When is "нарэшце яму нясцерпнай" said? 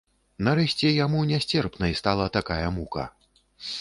0.45-1.93